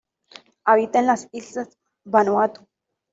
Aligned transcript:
Habita 0.65 0.97
en 0.99 1.05
las 1.05 1.27
islas 1.31 1.77
Vanuatu. 2.05 2.67